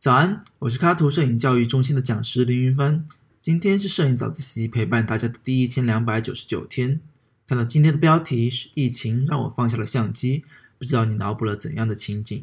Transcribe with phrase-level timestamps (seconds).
[0.00, 3.04] 早安，我是卡图摄影教育中心的讲师林云帆。
[3.38, 7.02] 今天是摄影早自习陪伴大家的第一千两百九十九天。
[7.46, 10.42] 看到今天的标题是“疫情让我放下了相机”，
[10.80, 12.42] 不知道你脑补了怎样的情景？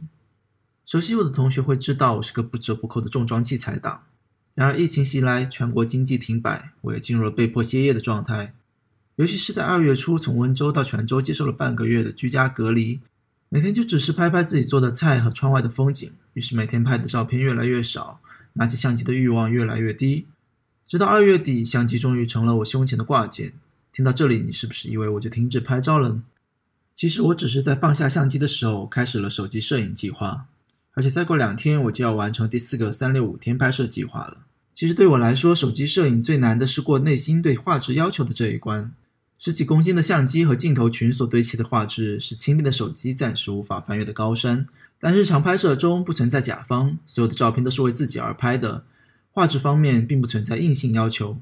[0.85, 4.03] 熟悉我的同学会知道，我是个不折不扣的重装器材党。
[4.53, 8.53] 然而疫情袭来，全国经济停摆，我也进入了被迫歇业的状态。
[9.15, 12.99] 尤其是在二月初，从温州到泉州接受了半个月的居家隔离。
[13.49, 18.19] 每天就只是拍拍自己做的菜和窗外的风景，于是每天拍的照片越来越少，
[18.53, 20.25] 拿起相机的欲望越来越低。
[20.85, 23.53] 直到二月底，相机终于成了我胸前的挂件。
[23.93, 26.23] 听到这里，你是不是以为我就停止拍照了呢？
[26.93, 30.45] 其实我只是在放下相机的时候，开始了手机摄影计划，
[30.93, 34.39] 而且再过两天我就要完成第四个三六五天拍摄计划了。
[34.73, 38.91] 其实对我来说，手机摄影最难的是过内心对画质要求的这一关。
[39.39, 44.67] 十几公斤的相机和镜头群所堆砌的画质，是轻便的手机暂时无法翻越的高山。
[44.99, 48.83] 但日常拍摄中不存在甲方，所有的照片都是为自己而拍的，
[49.31, 51.39] 画质方面并不存在硬性要求。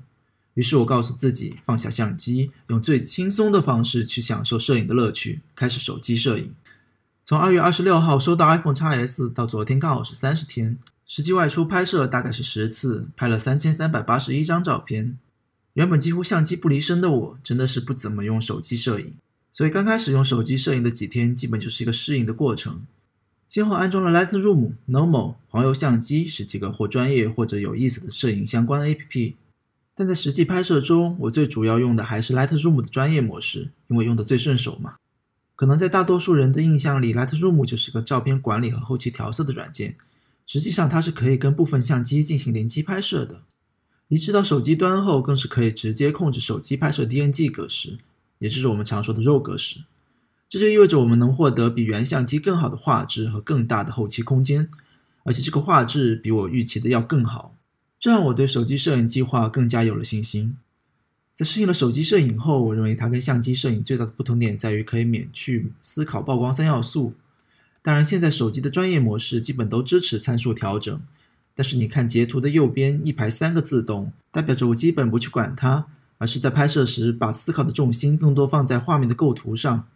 [0.55, 6.53] 于是我告诉自己，放下相机，用最轻松的方式去享受摄影的乐趣，开始手机摄影。
[7.23, 15.17] 从二月二十六号收到 iPhone XS 到昨天刚好是三十天，实际外出拍摄大概是十次，拍了三千三百八十一张照片。
[15.75, 19.13] 原本几乎相机不离身的我，真的是不怎么用手机摄影，
[19.51, 22.83] 所以刚开始用手机摄影的几天，基本就是一个适应的过程。
[23.49, 29.33] 先后安装了 Lightroom、Normal、黄油相机，是几个或专业或者有意思的摄影相关 APP。
[29.93, 34.95] 但在实际拍摄中，我最主要用的还是 Lightroom 的专业模式，因为用的最顺手嘛。
[35.57, 39.95] 可能在大多数人的印象里，Lightroom 就是个照片管理和后期调色的软件，
[40.47, 43.41] 实际上它是可以跟部分相机进行联机拍摄的。
[44.07, 47.97] 移植到手机端后，更是可以直接控制手机拍摄 DNG 格式，
[48.39, 49.79] 也就是我们常说的 RAW 格式。
[50.47, 54.69] 这就意味着我们能获得比原相机更好的画质和更大的后期空间，
[55.23, 57.55] 而且这个画质比我预期的要更好，
[57.99, 60.55] 这让我对手机摄影计划更加有了信心。
[61.33, 67.13] 在适应了手机摄影后，我认为它跟相机摄影最大的不同点在于可以免去思考曝光三要素。
[67.81, 71.01] 当然，现在手机的专业模式基本都支持参数调整。
[71.55, 79.87] 但是你看截图的右边一排三个自动，代表着我基本不去管它，而是在拍摄时把思考的重心更多放在画面的构图上。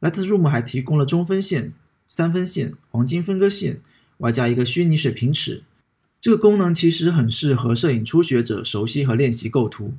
[0.00, 1.72] Lightroom 还提供了中分线、
[2.08, 3.80] 三分线、黄金分割线，
[4.18, 5.62] 外加一个虚拟水平尺。
[6.20, 9.94] 这个功能其实很适合摄影初学者熟悉和练习构图。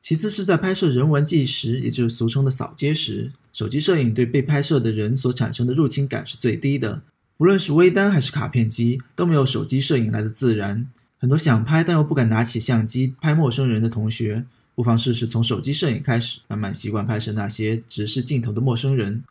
[0.00, 7.02] 其次是在拍摄人文纪实，也就是俗称的扫街时，手机摄影对被拍摄的人所产生的入侵感是最低的。
[7.38, 10.86] 无论是微单还是卡片机，都没有手机摄影来的自然。
[11.18, 14.44] 很多想拍但又不敢拿起相机拍陌生人的同学，
[14.76, 19.24] 不妨试试从手机摄影开始，慢慢习惯拍摄那些直视镜头的陌生人。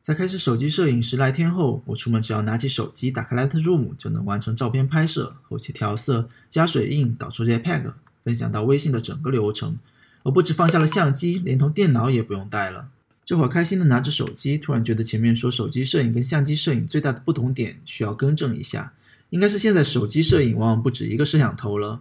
[0.00, 7.92] 在开始手机摄影十来天后，我出门只要拿起手机，打开 Lightroom 就能完成照片拍摄、后期调色、加水印、导出 JPEG、
[8.22, 9.78] 分享到微信的整个流程。
[10.22, 12.88] 我不止放下了相机，连同电脑也不用带了。
[13.28, 18.94] 这会儿开心的拿着手机，突然觉得前面说手机摄影跟相机摄影最大的不同点需要更正一下，
[19.28, 22.00] 应该是现在手机摄影往往不止一个摄像头了。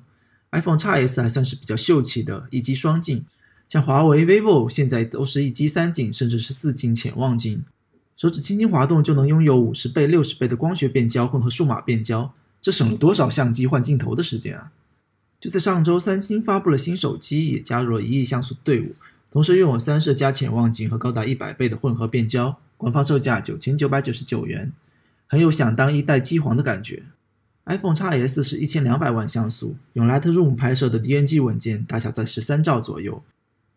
[0.52, 3.26] iPhone XS 还算是比较秀气的一机双镜，
[3.68, 7.62] 像华为、vivo 现在都是一机三镜，甚至是四镜潜望镜，
[8.16, 14.72] 手指轻轻滑动就能拥有五十倍、六十倍的光学变焦混合数码变焦，这省了多少相机换镜头的时间啊！
[15.42, 18.96] 就在上周，三星发布了新手机，也加入了一亿像素队伍。
[19.30, 24.72] 同时拥有三摄加潜望镜和高达一百倍的混合变焦，官方售价九千九百九十九元，
[25.28, 27.04] 很有想当一代机皇的感觉。
[27.66, 33.22] iPhone XS 是一千两百万像素，用 Lightroom 拍摄的 DNG 文件大小在十三兆左右，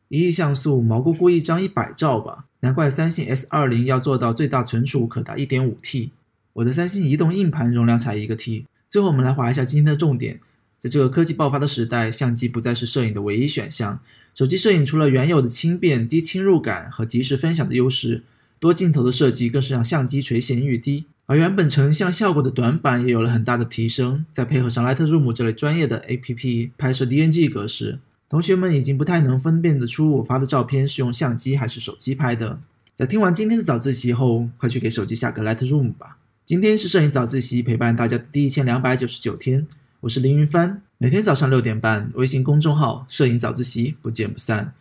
[0.09, 6.13] 一亿像素毛估估一张一百兆吧，难怪三星 S 二零要做到最大存储可达一点五 T，
[6.53, 8.67] 我的三星移动硬盘容量才一个 T。
[8.89, 10.39] 最后我们来划一下今天的重点。
[10.79, 14.01] 在这个科技爆发的时代，相机不再是摄影的唯一选项。
[14.35, 18.23] 手机摄影除了原有的轻便、低侵入感和及时分享的优势，
[18.59, 21.07] 多镜头的设计更是让相机垂涎欲滴。
[21.27, 24.25] 而原本成像效果的短板也有了很大的提升。
[24.33, 32.59] 再配合上 Lightroom 这类专业的 APP 拍摄 DNG 格式，同学们已经不太能分辨得出我发的照片是用相机还是手机拍的。
[32.95, 36.19] 在听完今天的早自习后，快去给手机下个 Lightroom 吧。
[36.45, 39.67] 今天是摄影早自习陪伴大家的第一千两百九十九天。
[40.01, 44.73] 我是林云帆，每天早上六点半，微信公众号“摄影早自习”，不见不散。